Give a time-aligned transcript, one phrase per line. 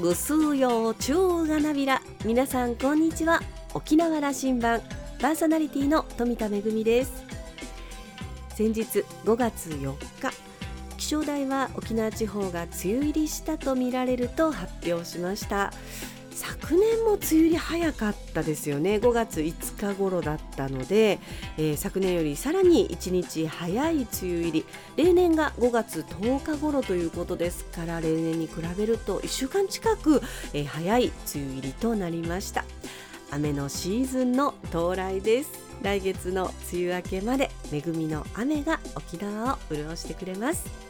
[0.00, 2.00] ぐすうようちゅうがなびら。
[2.24, 3.40] 皆さんこんにちは。
[3.74, 4.80] 沖縄羅針盤。
[5.20, 7.24] パーソナリティの富田恵です。
[8.54, 10.30] 先日5月4日。
[10.96, 15.72] 気象台は沖縄地方が梅雨入りしたとみられると発表しました。
[16.38, 18.96] 昨年も梅雨入り早かったですよね。
[18.96, 21.18] 5月5日頃だったので、
[21.56, 24.64] えー、昨年よりさらに1日早い梅雨入り。
[24.96, 32.64] 例年が5月10日頃ということですから例年に比べると1週間近く、えー、早い梅雨入りとなりました。
[33.32, 35.50] 雨のシーズンの到来です。
[35.82, 40.87] 来月の梅雨明けまで恵みの雨が沖縄を潤してくれます。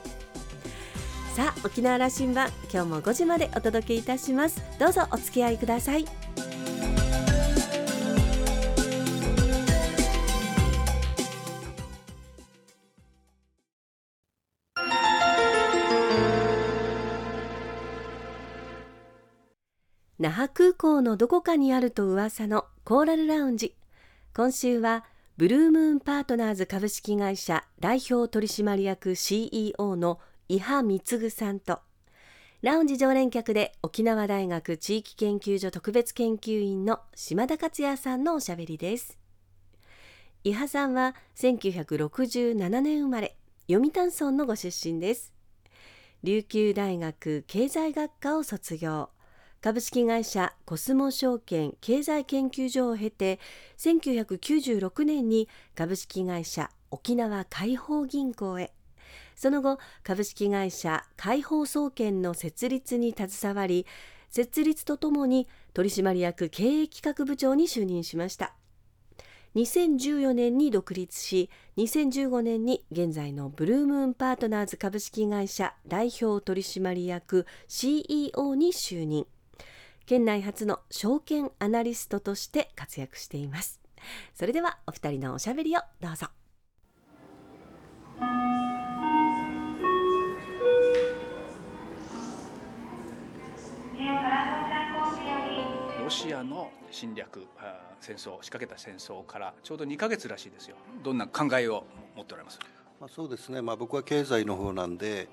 [1.38, 4.60] さあ沖縄羅針盤今日も5時までお届けいたします。
[4.80, 6.05] どうぞお付き合いください。
[20.18, 23.76] 那覇空港のどこかにあると噂のコーラルラウンジ。
[24.35, 25.04] 今週は
[25.37, 30.18] ブルームーンパートナーズ株式会社代表取締役 CEO の
[30.51, 31.80] 伊波貢さんと
[32.63, 39.19] ラウンジ常連客で沖縄大学地域研究所特別研究員の島田克也さんのおしゃべりです。
[40.45, 43.37] 伊波さんは1967年生まれ
[43.71, 45.35] 読谷村のご出身です。
[46.23, 49.10] 琉球大学経済学科を卒業。
[49.60, 53.38] 株式会社コスモ証券経済研究所を経て
[53.76, 58.73] 1996年に株式会社沖縄解放銀行へ。
[59.39, 63.87] その後株式会社解放総研の設立に携わり
[64.31, 68.55] 設立とともに取締役経営企画部長に就任しました。
[69.55, 79.25] 2014年に独立し2015年に現在のブルームーンパートナーズ株式会社代表取締役 CEO に就任。
[80.05, 83.81] 県内初の証券アナリストとして活躍しています。
[84.34, 86.27] それではお二人のおしゃべりをどうぞ。
[96.18, 97.46] シアの侵略
[98.00, 100.74] 戦争仕掛けた戦争からちょうど2か月らしいですよ。
[101.04, 101.84] どんな考えを
[102.16, 102.58] 持っておられます？
[103.00, 105.28] まあ、そうですね、まあ、僕は経済の方なんで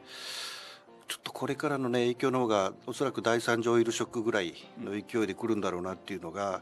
[1.07, 6.61] ちょっとこれからの、ね、影響の方がおそらく第三次オイルショックぐらいの勢いで来るんだろうなっていうのが、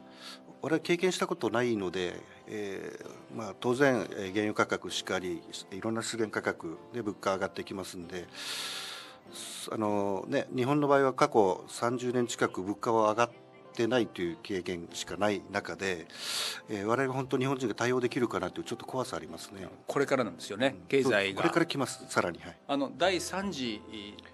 [0.61, 5.41] 俺は経験したことないので、えーまあ、当然原油価格しかり
[5.71, 8.25] いろんな資源価格で物価上がってきますんで
[9.69, 13.42] あの、ね、日本の場合は過去30年近く物価は上がって
[13.73, 16.05] ってないという経験しかない中で、
[16.69, 19.67] えー、我々が本当日本人が対応できるかなというちょっと怖さありますね。
[19.87, 21.41] これからなんですよね、うん、経済が。
[21.41, 22.05] これから来ます。
[22.07, 23.81] さらに、はい、あの第3次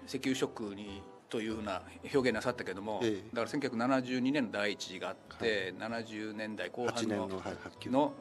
[0.05, 1.81] 石油ショックにというふうな
[2.13, 8.13] 表現なさったけども、ええ、だから1972年の第一次があって、はい、70年代後半のの,、はい、の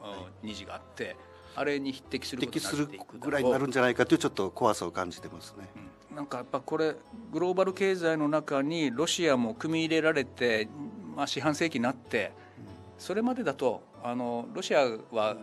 [0.43, 1.17] 二次があって、
[1.57, 5.69] あれに匹敵する匹敵するぐらいになるんじゃないかというちょっと怖さを感じてますね。
[6.11, 6.95] うん、なんかやっぱこれ
[7.33, 10.69] グローバル経済の中にロシアも組み入れられて
[11.19, 12.31] まあ、四半世紀になって
[12.97, 15.37] それまでだとあのロシアは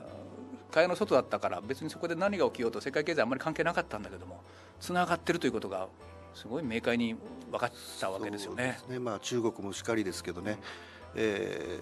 [0.71, 4.39] 蚊帳の外だったから別にそこで何が起きようと世界経済あんまり関係なかったんだけども
[4.79, 5.89] つながってるということが
[6.33, 7.17] すごい明快に
[7.51, 8.79] 分かったわけですよね。
[8.89, 8.99] ね。
[8.99, 10.59] まあ、中国もしかりですけどね、
[11.13, 11.81] え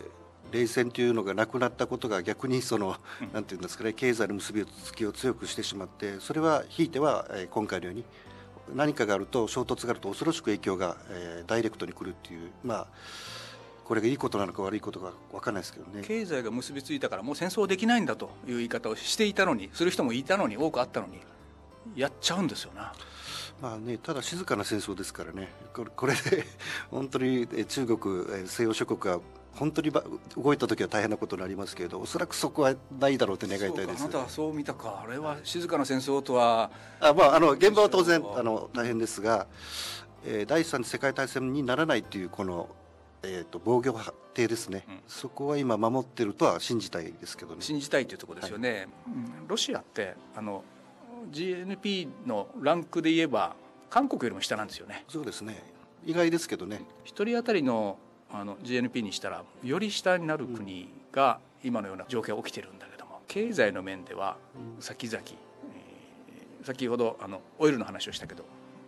[0.52, 8.06] ー、冷戦というのがなくなったことが逆にその、うん、なんていうんですかね経済の結びつきを強くしてしまってそれはひいては、えー、今回のように
[8.74, 12.88] 何かがあると衝突があると恐ろしく影響が、えー、ダイレクトにくるっていうまあ
[13.86, 16.04] これがいいことなのか悪いことか分かんないですけどね。
[16.06, 21.20] 経済が結びついたからもう戦争できないんだという言い方をしていたのにする人もいたのに多くあったのに
[21.96, 22.94] やっちゃうんですよな。
[23.62, 25.50] まあね、ただ静かな戦争ですからね。
[25.74, 26.46] これこれで
[26.92, 29.20] 本当に中国西洋諸国が
[29.56, 35.04] 本当に動いた時は大変なことになりますけれどおそらくそこはないだろうと願いたいですあなたはそう見たか。
[35.06, 36.72] あれは静かな戦争とは。
[37.00, 39.48] あ、まあ、あの現場は当然あの大変ですが、
[40.26, 42.70] えー、第三次世界大戦にならないというこの
[43.24, 43.98] えーと、防御
[44.34, 47.62] 艇ですね、うん、そこは今守ってるとは信じたいですけどね。
[47.62, 48.88] 信じたいというところですよね、はい、
[49.48, 50.64] ロシアってあの
[51.32, 53.56] GNP のランクで言えば
[53.90, 55.06] 韓国よりも下なんですよね。
[55.08, 55.64] そうですね。
[56.06, 56.82] 意外ですけどね。
[57.06, 57.98] 一人当たりの
[58.34, 64.38] あの GNP にしたらより下になる国が今のような状況が起きてるんだけども経済の面では
[64.80, 68.44] 先々、えー、先ほどあのオイルの話をしたけど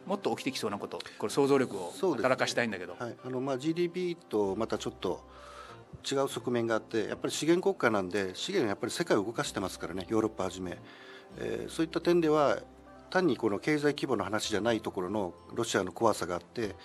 [0.05, 5.23] もっと起きてきそうなことこれ想像力を働かしたいんだけど、ね、はい、あのまあ GDP とまたちょっと
[6.09, 10.05] 違う側面があってやっぱり資源国家なんで資源はやっぱり世界を動かしてますからね。
[10.09, 10.77] ヨーロッパはじめ、
[11.37, 12.59] えー、そういった点では
[13.09, 16.75] 単にこの経済規模の話じゃないところのロシアの怖さがあって、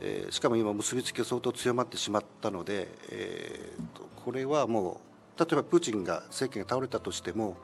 [0.00, 5.00] えーしかも今結びつきが相当強まってしまったので、えーとこれはも
[5.36, 7.56] う例えばプーチンが政権が倒れたとしても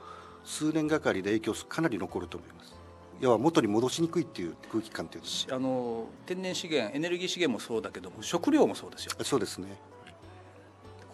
[0.45, 2.78] 数年がかりで影響かなり残ると思います
[3.21, 9.13] 要は元に戻しにくいっていう空気感っていうのあの天然資源エネルギー資源もそうだけども食料もそうですよ。
[9.23, 9.77] そうですね。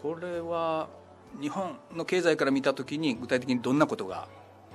[0.02, 0.88] これは
[1.40, 4.28] 日本の経済から見たときに具体的にどんなことが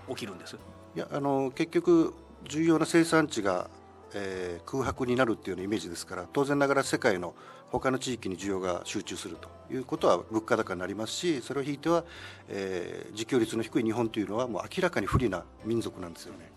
[0.10, 0.56] 起きるんです？
[0.96, 2.14] いやあの結局
[2.48, 3.70] 重要な生産地が、
[4.14, 7.36] えー空白になるっていうようなイメージですから当然ながら世界の
[7.70, 12.04] 他の地域に需要が集中するということは物価高になりますしそれを引いては、
[12.48, 16.52] えー自給率の低い日本というのはもう明らかに不利な民族なんですよね。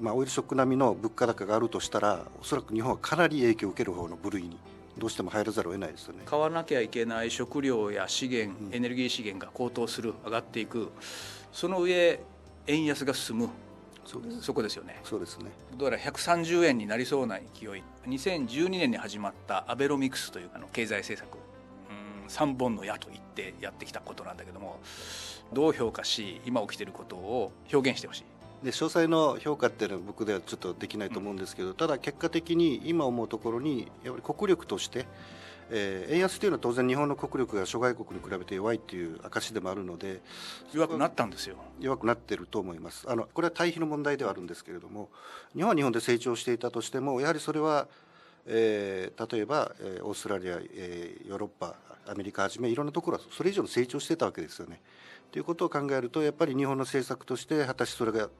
[0.00, 4.58] まあ、オイルショック並みの物価高があるとしたらおそらく日本はかなり影響を受ける方の部類に
[4.96, 6.22] どうしても入らざるを得ないですよね。
[6.24, 8.74] 買わなきゃいけない食料や資源うん。
[8.74, 10.90] エネルギー資源が高騰する上がっていく。
[11.52, 12.20] その上
[12.66, 13.48] 円安が進む。
[14.04, 14.42] そうです。
[14.42, 15.00] そこですよね。
[15.04, 15.50] そうですね。
[15.76, 17.82] どうやら130円になりそうな勢い。
[18.08, 21.38] 2012年に始まったアベノミクスというあの経済政策。
[21.90, 24.80] うん3本の矢と言ってやってきたことなんだけども
[25.52, 28.24] どう評価し今起きていることを表現してほしい
[28.62, 35.06] で詳細の評価っていうのは僕ではちょっとできないと思うんですけど、ただ結果的に今思うところにやっぱり国力として、
[35.70, 40.22] えー円安というのは当然日本の国力が諸外国に比べて弱いっていう証でもあるので
[40.72, 41.56] 弱くなったんですよ。
[41.78, 43.04] 弱くなってると思います。
[43.08, 45.10] あのこれは対比の問題ではあるんですけれども
[45.54, 47.86] 日本は日本で成長していたとしてもやはりそれは、
[48.46, 51.76] えー例えば、えーオーストラリア、えーヨーロッパ
[52.06, 54.80] アメリカはじめいろんなところはそれ以上の成長してたわけですよね。
[55.30, 58.30] ということを考えるとやっぱり日本の政策として果たしてそれが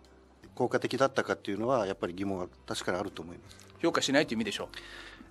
[0.59, 3.57] 効果的だったかっていうのはやっぱり疑問は確かにあると思います。
[3.81, 4.65] 評価しないという意味でしょ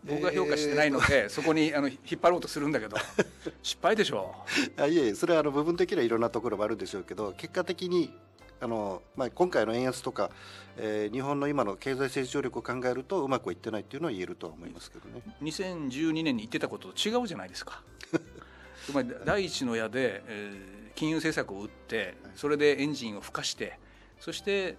[0.06, 2.95] う僕が評価してないので、そこにあの引っ張ろうとするんだけど
[3.62, 4.33] 失敗でしょ
[4.77, 8.13] あいえいえそれはあの部分的にはいろんなところもあるでしょうけど結果的に
[8.62, 10.31] あの、まあ、今回の円安とか、
[10.77, 15.21] えー日本の今の経済成長力を考えるとうまくいってないっていうのは言えるとは思いますけどね。
[15.41, 17.83] 2012年に言ってたことと違うじゃないですか
[18.85, 23.77] つまり第一の矢で、えー金融政策を打ってそれでエンジンを孵化して
[24.19, 24.77] そして、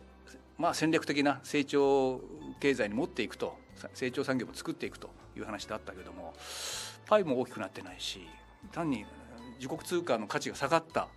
[0.58, 2.20] まあ、戦略的な成長
[2.60, 6.34] 経済に持っていくとさ成長産業も作っていくという話だったけども
[7.06, 8.26] パイも大きくなってないし
[8.72, 9.06] 単に
[9.58, 11.08] 自国通貨の価値が下がった。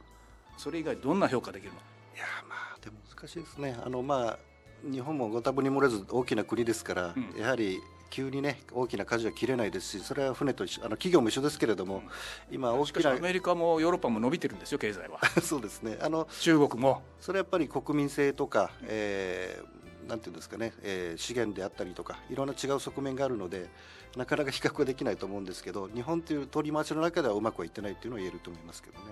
[0.58, 1.80] それ以外どんな評価できるの？
[2.16, 3.76] いやーまあでも難しいですね。
[3.84, 4.40] あのまあ
[4.84, 7.40] 日本もご多分に漏れず大きな国ですから、うん。
[7.40, 7.80] やはり
[8.12, 12.04] 急にね大きな舵は切れないですしそれは船と一緒あの企業も一緒ですけれども、
[12.52, 15.20] 今大しかしきなアメリカもヨーロッパも伸びてるんですよ経済は。
[15.42, 15.98] そうですね。
[16.02, 17.02] あの中国も。
[17.20, 23.70] それはやっぱり国民性とか、えーなんていうんですかね、えー資源であったりとかいろんな違う側面があるので
[24.18, 29.06] なかなか比較はできないと思うんですけど日本という取り回しの中ではうまくはいってないっていうのは言えると思いますけどね。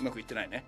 [0.00, 0.64] うまくいってないね。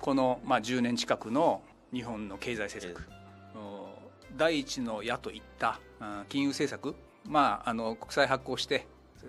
[0.00, 1.62] この、まあ、10年近くの
[1.92, 3.08] 日本の経済政策、
[3.54, 3.88] お
[4.36, 5.80] 第一の矢といったあ
[6.28, 6.94] 金融政策、
[7.28, 8.86] まあ、あの国債発行して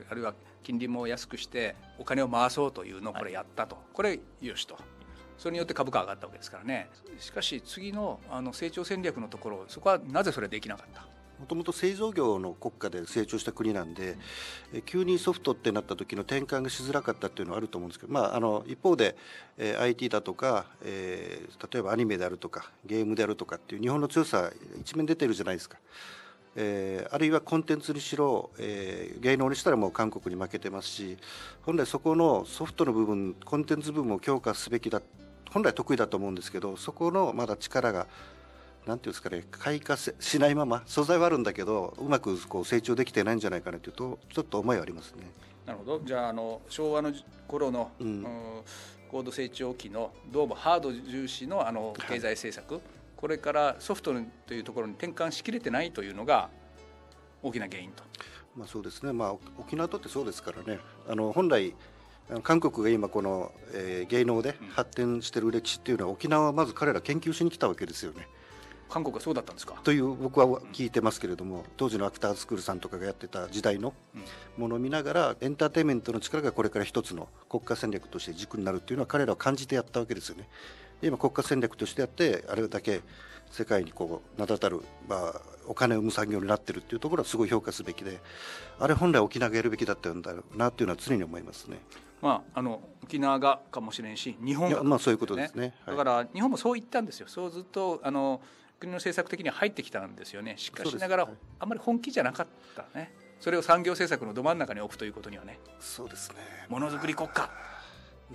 [0.10, 0.34] あるいは
[0.64, 4.78] 金利も安くしてお金を回そうというのをこれやったと、これよしと。
[5.38, 6.88] それによって株価上がったわけですからね。
[7.20, 11.02] しかし次のあの成長戦略のところそこはなぜそれできなかった？
[11.40, 14.16] もともと製造業の国家で成長した国なんで、
[14.72, 19.16] え急にソフトってなった時の転換がしづらかったっていうのはあると思うんですけど、まあ、あの一方で、
[19.58, 25.80] えー IT だとか、えー例えばアニメであるとかゲームであるとかっていう日本の強さ一面出てるじゃないですか。
[26.56, 31.18] えーあるいはコンテンツにしろ、えー芸能にしたらもう韓国に負けてますし
[31.64, 35.02] 本来そこのソフトの部分コンテンツ部分を強化すべきだ
[35.52, 38.08] 本来得意だと思うんですけどそこのまだ力が
[38.88, 45.30] なんていうんですかね開花せしないまま素材はあるんだけどうまくこう成長できてないんじゃないかなというとちょっと思いはありますね。
[45.66, 46.02] なるほど。
[46.04, 47.14] じゃああの昭和の
[47.48, 48.08] 頃の、うん。
[48.08, 48.26] うん
[49.12, 52.80] 高度成長期のどうもハード重視のあの経済政策、
[53.22, 54.14] これからソフト
[54.48, 56.50] というところに転換しきれてないというのが
[57.44, 58.04] 大きな原因と。
[58.58, 59.14] まあそうですね。
[59.14, 60.80] まあ沖縄とってそうですからね。
[61.08, 61.76] あの本来
[62.44, 68.28] 韓国が今この、えー芸能で発展してる歴史っていうのは沖縄はまず彼ら研究しに来たわけですよね。
[68.90, 69.80] 韓国はそうだったんですか？
[69.84, 73.94] という僕は聞いてますけれども当時のアクタースクールさんとかがやってた時代の
[74.58, 80.50] ものを見ながらエンターテインメントの力がこれから一つの国家戦略として軸になるっていうのは彼らは感じてやったわけですよね。
[81.02, 83.02] で今国家戦略としてやってあれだけ
[83.52, 88.20] 世界にこう名だたる、まあ、お金を生む産業になってるっていうところはすごい評価すべきで
[88.80, 91.80] あれ本来沖縄がやるべきだったんだろうなっていうのは常に思いますね。
[92.22, 97.28] まああの沖縄がかもしれんし日本がまあそういうことですねはいだから日本もそう言ったんですよ。
[97.28, 98.42] そうずっとあの
[98.80, 100.56] 国の政策的には入ってきたんですよね。
[100.58, 103.14] しかしながら、はいあんまり本気じゃなかったね。
[103.40, 105.60] それを産業政策のど真ん中に置くということにはね。
[105.80, 106.38] そうですね
[106.70, 107.50] ものづくり国家。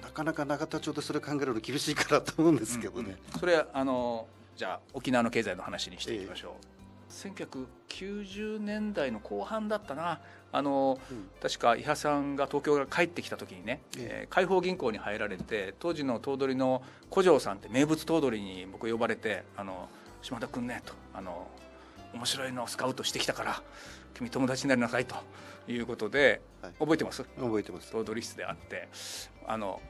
[0.03, 3.17] なかなか永田町でそれ考えるの厳しいかなと思うんですけどね。
[3.39, 4.27] それはあの
[4.57, 7.13] じゃあ沖縄の経済の話にしていきましょう。
[7.13, 10.21] 1990年代の後半だったな。
[10.53, 11.29] あの、うん。
[11.41, 14.29] 確か伊波さんが東京から帰ってきた時にね、ええ。
[14.31, 19.89] ー海邦銀行に入られて当時の頭取の古城さんって名物頭取に僕呼ばれて「あの
[20.23, 21.49] 島田君ね」とあの
[22.13, 23.63] 「面白いのをスカウトしてきたから
[24.15, 25.17] 君友達になりなさい」と
[25.69, 26.73] いうことで、はい。
[26.79, 27.23] 覚えてます？
[27.39, 27.91] 覚えてます。
[27.93, 28.89] 頭取室であって
[29.47, 29.81] あの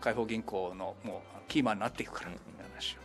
[0.00, 2.96] 海邦銀行のもうキーマンになっていくからみたいな話を。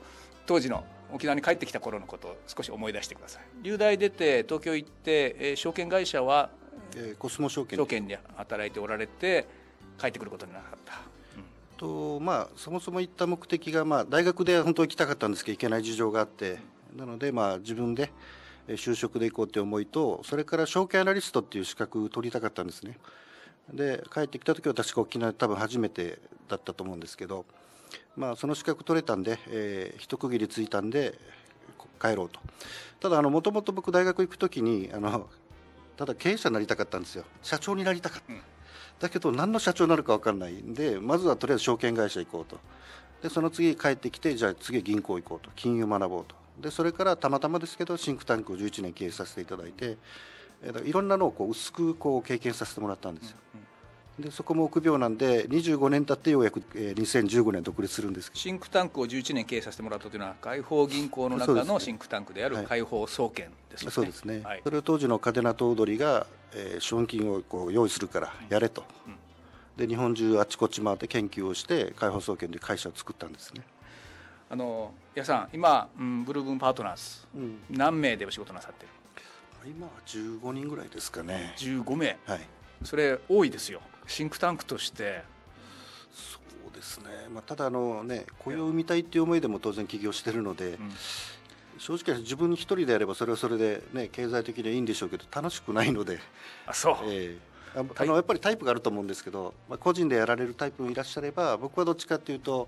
[0.46, 3.44] 当時の沖縄に帰ってきた頃のことを少し思い出してください。
[3.64, 6.50] 留大出て東京行って、えー証券会社は
[6.96, 7.78] えーコスモ証券。
[7.78, 9.48] 証券で働いておられて
[10.00, 10.94] 帰ってくることになかった、
[11.78, 16.60] とまあそもそも行った目的がまあ大学で本当は行きたかったんですけど行けない事情があって。
[16.96, 18.12] なのでまあ自分で
[18.68, 22.98] えー就職で行こうって思いとそれから証券アナリストっていう資格を取りたかったんですね
[23.74, 27.46] で帰ってきた時は確か沖縄で多分初めてだったと思うんですけど
[28.16, 31.18] まあその資格取れたんで、えー一区切りついたんで
[31.78, 32.40] こ帰ろうと。
[33.00, 35.30] ただあのもともと僕大学行く時にあの
[35.96, 37.26] ただ経営者になりたかったんですよ。
[37.42, 38.42] 社長になりたかった、うん。
[39.00, 40.54] だけど何の社長になるか分かんない。
[40.54, 42.60] んでまずはとりあえず証券会社行こうと。
[43.22, 45.52] でその次帰ってきてじゃあ次銀行行こうと。
[45.56, 46.36] 金融学ぼうと。
[46.60, 49.98] でそれからたまたまですけどシンクタンクを11年経営させていただいて
[50.64, 53.38] えーいろんなのをこう薄くこう経験させてもらったんですよ。
[54.20, 62.66] でそこも臆病なんで25年経ってようやく、えー2015年独立するんですシンクタンクを11年経営させてもらったというのは解放銀行の中のシンクタンクであるはい。
[62.66, 64.62] 解放総研ですよね、そうですね、はい。
[64.64, 69.16] それを当時の嘉手納頭取が、えー資本金をこう用意するからやれと、うん。
[69.78, 73.62] で日本中あちこち回って研究をして解放総研という会社を作ったんですね、
[74.50, 78.90] あの矢さん今、うん、ブルームパートナーズうん、何名でお仕事なさってる？
[79.66, 81.54] 今は15人ぐらいですかね。
[81.58, 82.18] 15名。
[82.26, 82.42] はい。
[82.84, 83.82] それ多いですよ。
[84.06, 85.24] シンクタンクとして。
[86.14, 90.92] そうですね、まあ、ただあのね雇用を生みたいっていう思いでも当然起業してるので、うん。
[91.80, 96.20] 正直自分一人でやればそれはそれでね経済的にはいいんでしょうけど楽しくないので、
[96.66, 97.38] あそう、え
[97.76, 97.80] え。
[97.80, 102.68] ああのやっぱりタイプがあると思うんですけど、まあ、個人でやられるタイプもいらっしゃれば僕はどっちかっていうと、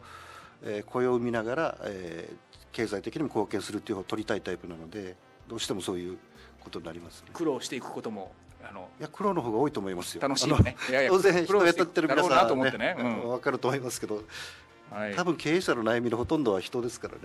[0.63, 5.15] えー雇用を生みながら、えー経済的にも貢献するっていう方を取りたいタイプなので
[5.47, 6.17] どうしてもそういう
[6.59, 7.29] ことになりますね。
[7.33, 8.31] 苦労していくことも
[8.67, 10.21] あのいや苦労の方が多いと思いますよ。
[10.21, 14.23] 楽しいよねいやいやあの 当然人を雇ってる皆さんだろうなと思ってねはうん分かると思いますけど
[14.91, 17.19] はい多分経営者の悩みのほとんどは人ですからね。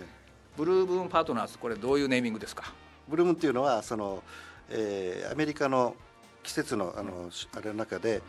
[0.57, 2.73] ブルームーンパートナーズこれどういうネーミングですか？
[3.09, 4.23] ブルームっていうのはその、
[4.71, 5.97] えーアメリカの
[6.45, 8.23] 季節のあのしあれの中で、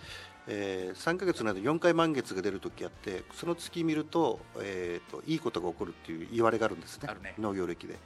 [0.48, 7.10] えー3ヶ月の間4回満月が出る時あってその月見ると,、えーといいことが起こるっていう言われがあるんですね。
[7.24, 7.36] ね。
[7.40, 7.98] 農業歴で、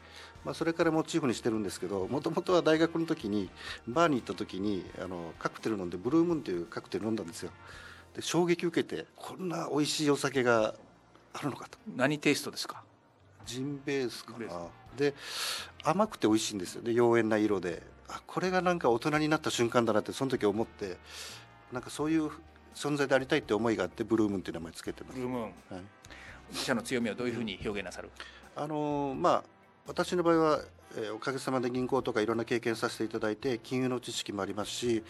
[0.45, 3.49] まあ、それからモチーフにしてるんですけどもともとは大学の時に
[3.87, 7.51] バーに行った時にあのカクテル飲んでブルームーンっていうカクテル飲んだんですよ。
[8.15, 10.75] で衝撃受けてこんな美味しいお酒が
[11.33, 11.77] あるのかと。
[11.95, 12.83] 何テイストですか？
[13.45, 14.67] ジンベースかな。
[14.97, 15.13] で
[15.83, 16.81] 甘くて美味しいんですよ。
[16.81, 17.83] で妖艶な色で。
[18.11, 20.97] あこれがなんか大人になった瞬間だなってその時思って
[21.71, 22.29] なんかそういう
[22.75, 25.43] 存在でありたいって思いがあってブルームーンっていう名前つけてます、ブルームーン。
[25.43, 25.53] はい、
[26.51, 28.09] 自社の強みはどういうふうに表現なさる？
[28.55, 29.43] あのーまあ
[29.87, 30.59] 私の場合は、
[30.97, 35.03] えーおかげさまで銀行とかいろんな経験させていただいて金融の知識もありますし、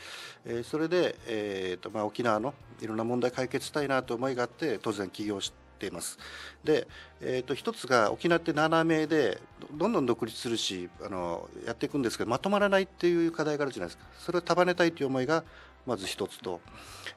[0.45, 6.17] えーそれで、えーとまあ、沖縄のいろんな問題解決したいなと思いがあって当然起業しています。
[6.63, 6.87] で、
[7.21, 9.39] えー、と一つが沖縄って7名で
[9.71, 14.03] どどんどん独立するしあのやっていくんですけどまとまらないっていう課題があるじゃないですか。
[14.17, 15.45] それを束ねたいという思いが
[15.89, 16.61] まず一つと、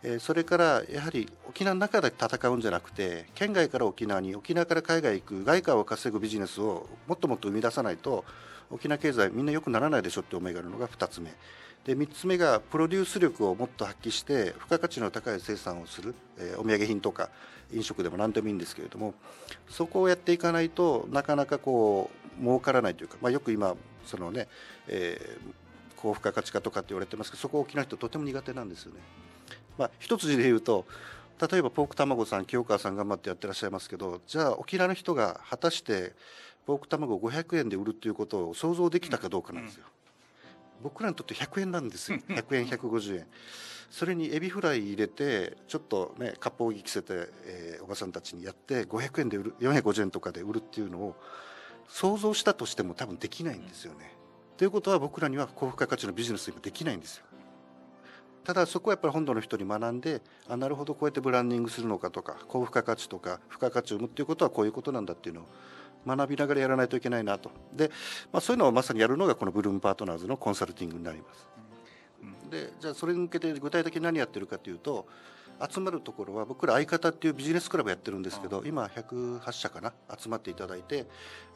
[0.03, 8.25] えーそれからやはり沖縄の中で戦うんじゃなくて県外から沖縄に沖縄から海外行く外貨を稼ぐビジネスをもっともっと生み出さないと
[8.71, 11.31] 沖縄経済みんな良くならないでしょって思いがあるのが2つ目。
[11.85, 17.29] で3つ目がプロデュース力をもっと発揮して付加価値の高い生産をする、えーお土産品とか
[17.73, 19.15] 飲食でも何でもいいんですけれども
[19.69, 23.75] そこをやっていかないとなかなかこう儲からないというか、まあ、よく今
[24.05, 24.49] そのね、
[24.89, 25.63] えー
[26.03, 29.01] 高付加価値化とかって言われてますけどそこ沖縄の人とても苦手なんですよね。
[29.79, 30.85] まあ、一つで言うと
[31.51, 36.13] 例えばポーク卵さん清川さん頑張ってやってらっしゃいますけどじゃあ沖縄の人が果たして
[36.67, 39.85] ポーク卵を500円で売るっていうことを想像できたかどうかなんですよ。
[40.83, 43.27] 僕らにとって100円なんですよ100円150円
[43.89, 51.17] それにエビフライ入れてちょっとね割烹着着せて、えーおばさんたちにやって500円で売る450円とかで売るっていうのを
[51.89, 54.17] 想像したとしても多分できないんですよね。
[54.63, 57.25] ということは僕らには高付加価値のビジネス今できないんですよ。
[58.45, 65.47] ただそこはやっぱり本土の人に学んであなるほどこうやってブランディングするのかとか高付加価値とか付加価値を生むっていうことはこういうことなんだっていうのを
[66.07, 67.91] 学びながらやらないといけないなとで、
[68.33, 71.49] まあ、そういうのをまさにやるのがこのブルームパートナーズのコンサルティングになります。
[72.49, 75.09] でじゃあそれに向けて具体的に何やってるかというと
[75.71, 81.07] 集まるところは僕ら相方っていうビジネスクラブやってるんですけど今108社かな集まっていただいて、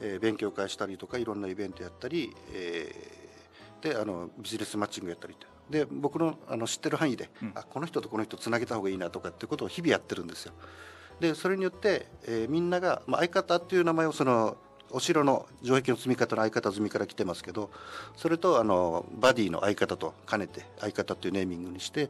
[0.00, 3.26] えー勉強会したりとかいろんなイベントやったり、えー
[3.82, 10.52] であのビジネスマッチングやったりってで僕のあの知ってる範囲で、うんあこの人とこの人つなげた方がいいなとかっていうことを日々やってるんですよ。
[11.20, 14.56] でそれによって、えーみんなが、まあ、相方っていう名前をその
[14.90, 17.70] お城の城壁の積み方の相方積みから来てますけど
[18.16, 22.08] それとあのバディの相方と兼ねて相方っていうネーミングにして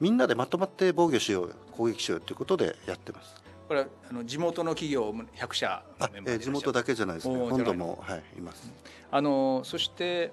[0.00, 3.34] みんなでまとまって防御しようよ攻撃しようよということでやってます。
[3.68, 7.36] これはあの地元の企業100社えー地元だけじゃないですね。
[7.36, 8.72] 本土も、はい、います。
[9.10, 10.32] あのそして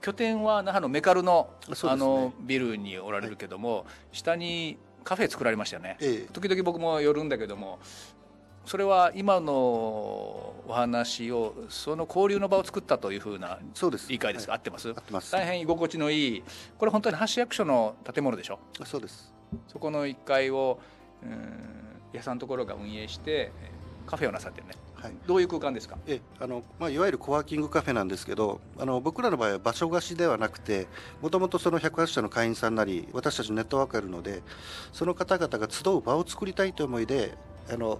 [0.00, 1.50] 拠点は那覇のメカルの,、
[1.82, 6.32] あのビルにおられるけども、下にカフェ作られましたよね、ええ。
[6.32, 7.80] 時々僕も寄るんだけども
[8.68, 14.10] それは今のお話をその交流の場を作ったというふうなそうです。
[14.10, 14.58] 理解ですか、はい。
[14.58, 14.88] 合ってます？
[14.90, 15.32] 合ってます。
[15.32, 16.44] 大変居心地のいい
[16.76, 18.58] これ本当に橋役所の建物でしょ？
[18.84, 19.32] そうです。
[19.68, 20.78] そこの1階を
[21.22, 21.32] うん
[22.12, 23.52] 屋さんのところが運営して
[24.06, 24.74] カフェをなさってるね。
[24.96, 25.12] はい。
[25.26, 25.96] どういう空間ですか？
[26.06, 30.88] えあのまあ、いわゆるコワーキングカフェなんですけどあの僕らの場合は場所貸しではなくて
[31.22, 34.42] もともとその108社の会員さんなり私たちのネットワークがあるので
[34.92, 37.32] その方々が集う場を作りたいという思いで
[37.72, 37.98] あの、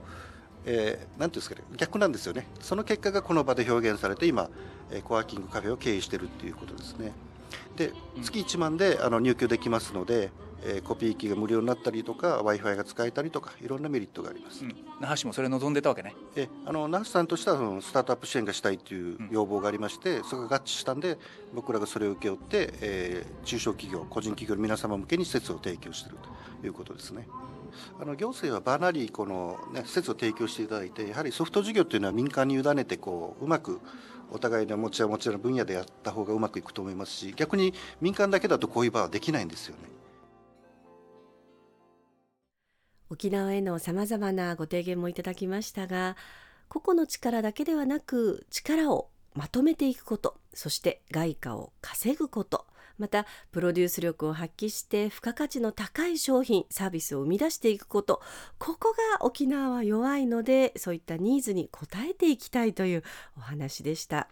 [0.70, 2.46] えーなんていうんですかね逆なんですよね。
[2.60, 4.50] その結果がこの場で表現されて今、
[4.90, 7.12] えーコワーキングカフェを経営しているっていうことですね。
[7.76, 8.22] でうん。
[8.22, 10.30] 月1万であの入居できますので、
[10.62, 14.76] えーコピー機が無料になったりとか w i f i が使えたりとかいろんなメリットがあります、うん。
[15.00, 16.14] 那覇市もそれ望んでたわけね。
[16.36, 21.16] えあの那須さんとしてはそのスタートアップ支援がしたいといううん要望がありまして、それが合致したんで
[21.54, 26.18] 僕らがそれを請け負って、えー中小企業個人企業の皆様向けに施設を提供している
[26.60, 27.26] ということですね。
[28.00, 33.80] あの行政はバーナリーこの、ね、施設を提供していただいてやはりソフト事業というのは民間に委ねてこううまく
[34.30, 39.88] お互いの持ちは持ちの分野でやった方がうまくいくと思いますし逆に民間だけだとこういう場はできないんですよね。
[43.10, 46.14] 沖縄へのさまざまなご提言もいただきましたが
[46.68, 52.66] 個々の力だけではなく力をまとめていくことそして外貨を稼ぐこと
[52.98, 58.20] またプロデュース力を発揮して付加価値の高い商品サービスを生み出していくこと
[58.58, 63.02] ここが沖縄は弱いのでそういったニーズに応えていきたいという
[63.36, 64.28] お話でした。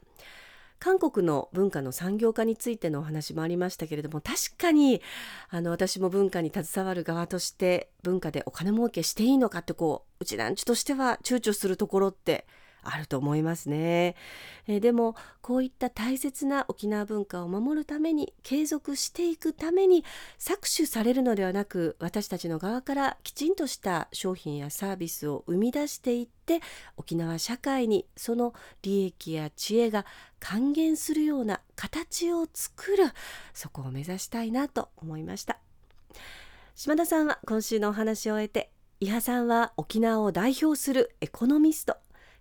[0.78, 5.00] 韓国の文化の産業化についてのお話もありましたけれども確かに
[5.48, 12.46] あの私も文化に携わる側として文化でお金儲けしていいのかってこううちなんちとしては躊躇するところって
[12.94, 14.16] あると思いますね、
[14.66, 20.04] えーでもこういった大切な沖縄文化を守るために継続していくために
[20.38, 26.60] 搾取されるのではなく私たちの側からきちんとした商品やサービスを生み出していって
[26.96, 30.04] 沖縄社会にその利益や知恵が
[30.40, 33.04] 還元するような形を作る
[33.54, 35.58] そこを目指したいなと思いました。
[36.74, 38.70] 島田さんは今週のお話を終えて
[39.00, 41.96] 伊波さんは沖縄を代表するエコノミスト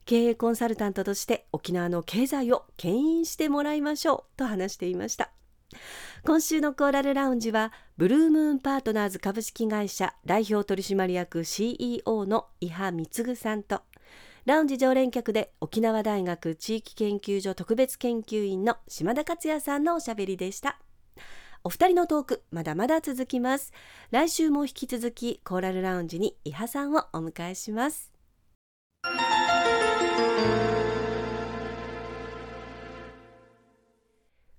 [0.06, 5.32] 経営コンサルタントとして沖縄の経済を牽引してもらいましょうと話していました。
[6.24, 13.82] 今週のコーラルラウンジはブルームーンパートナーズ株式会社代表取締役 CEO の伊波貢さんと
[14.46, 20.80] ラウンジ常連客で沖縄大学地域研究所特別研究員の島田克也さんのおしゃべりでした。
[21.64, 23.74] お二人のトークまだまだ続きます。
[24.12, 28.12] 来週も引き続きコーラルラウンジに伊波さんをお迎えします。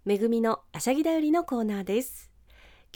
[0.06, 2.30] めぐみのあしゃぎだよりのコーナーです。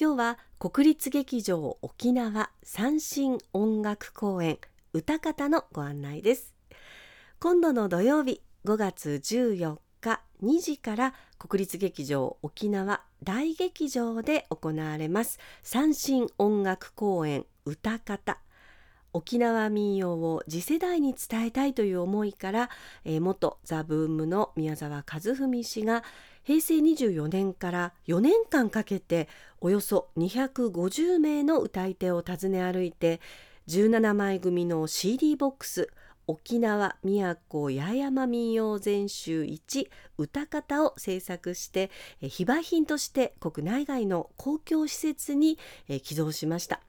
[0.01, 4.59] 今日は国立劇場沖縄三振音楽公演
[4.95, 6.55] 歌方のご案内です。
[7.41, 18.39] 今度の土曜日5月14日2時から国立劇場沖縄大劇場で行われます三振音楽公演歌方。
[19.13, 22.71] 沖縄民謡を次世代に伝えたいという思いから、
[23.05, 26.05] えー元ザ・ブームの宮沢和文氏が
[26.43, 29.29] 平成24年から4年間かけて
[29.61, 33.21] およそ250名の歌い手を訪ね歩いて
[33.69, 35.91] 17枚組の CD ボックス
[36.27, 45.59] 沖縄宮古八重山民謡全集1歌方を制作して非売品として国内外の公共施設に
[46.03, 46.81] 寄贈しました。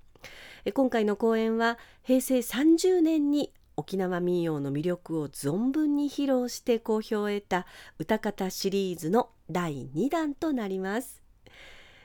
[0.70, 7.66] 今回の公演は平成30年に沖縄民謡の魅力を存分に披露して好評を得た
[7.98, 11.22] 歌方シリーズの第2弾となります。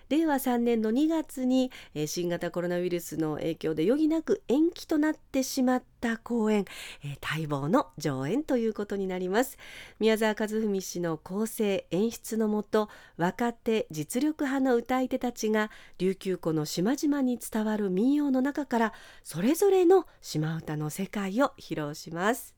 [0.08, 6.64] 令和3年の2月にえー新型コロナウイルスの影響で余儀なく延期となってしまった公演、
[7.04, 9.58] えー待望の上演ということになります。
[9.98, 18.92] 宮沢和文氏の構成演出のもと若手実力派の歌い手たちが琉球湖の島々に伝わる民謡の中から
[19.22, 22.55] それぞれの島唄の世界を披露します。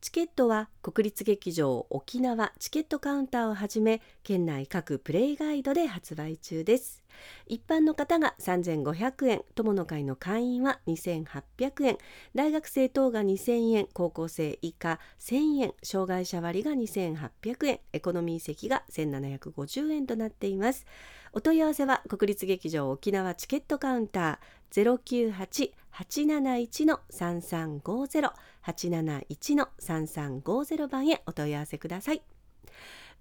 [0.00, 7.02] チケットは国立劇場沖縄チケットカウンターをはじめ県内各プレイガイドで発売中です。
[7.46, 11.98] 一般の方が3500円友の会の会員は2800円
[12.34, 20.86] 大学生等が2000円高校生以下1000円障害者割が2800円エコノミー席が1750円となっています。
[21.34, 28.32] お問い合わせは国立劇場沖縄チケットカウンター098-871-3350
[28.64, 32.22] 871-3350番へお問い合わせください。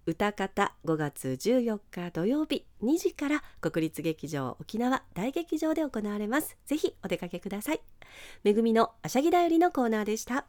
[0.06, 6.58] 歌方5月14日土曜日2時から国立劇場沖縄大劇場で行われます。
[6.66, 7.82] ぜひお出かけください。
[8.44, 10.46] めぐみのあしゃぎだよりのコーナーでした。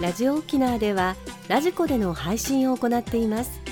[0.00, 1.14] ラジオ沖縄では
[1.46, 3.71] ラジコでの配信を行っています。